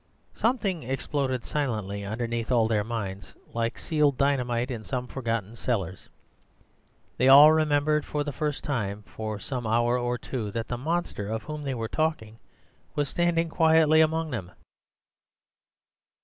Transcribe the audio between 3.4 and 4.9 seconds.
like sealed dynamite in